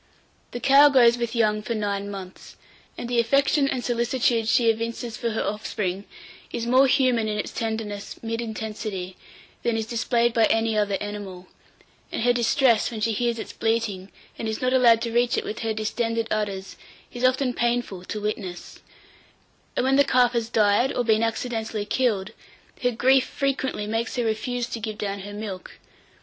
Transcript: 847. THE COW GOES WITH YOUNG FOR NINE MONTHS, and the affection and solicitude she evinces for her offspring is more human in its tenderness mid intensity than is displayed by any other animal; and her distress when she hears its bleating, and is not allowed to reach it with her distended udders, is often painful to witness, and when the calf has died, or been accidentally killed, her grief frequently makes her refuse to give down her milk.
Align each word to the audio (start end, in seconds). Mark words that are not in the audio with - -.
847. 0.51 0.51
THE 0.51 0.67
COW 0.67 0.89
GOES 0.99 1.17
WITH 1.19 1.35
YOUNG 1.35 1.61
FOR 1.61 1.75
NINE 1.75 2.09
MONTHS, 2.09 2.55
and 2.97 3.07
the 3.07 3.19
affection 3.19 3.67
and 3.69 3.83
solicitude 3.85 4.47
she 4.47 4.67
evinces 4.71 5.15
for 5.15 5.29
her 5.29 5.43
offspring 5.43 6.05
is 6.51 6.65
more 6.65 6.87
human 6.87 7.27
in 7.27 7.37
its 7.37 7.51
tenderness 7.51 8.15
mid 8.23 8.41
intensity 8.41 9.15
than 9.61 9.77
is 9.77 9.85
displayed 9.85 10.33
by 10.33 10.45
any 10.45 10.75
other 10.75 10.97
animal; 10.99 11.45
and 12.11 12.23
her 12.23 12.33
distress 12.33 12.89
when 12.89 12.99
she 12.99 13.11
hears 13.11 13.37
its 13.37 13.53
bleating, 13.53 14.09
and 14.39 14.47
is 14.47 14.59
not 14.59 14.73
allowed 14.73 15.01
to 15.03 15.13
reach 15.13 15.37
it 15.37 15.43
with 15.43 15.59
her 15.59 15.71
distended 15.71 16.27
udders, 16.31 16.77
is 17.13 17.23
often 17.23 17.53
painful 17.53 18.03
to 18.03 18.19
witness, 18.19 18.79
and 19.77 19.83
when 19.83 19.97
the 19.97 20.03
calf 20.03 20.31
has 20.33 20.49
died, 20.49 20.91
or 20.91 21.03
been 21.05 21.21
accidentally 21.21 21.85
killed, 21.85 22.31
her 22.81 22.89
grief 22.89 23.27
frequently 23.27 23.85
makes 23.85 24.15
her 24.15 24.23
refuse 24.25 24.65
to 24.65 24.79
give 24.79 24.97
down 24.97 25.19
her 25.19 25.33
milk. 25.35 25.73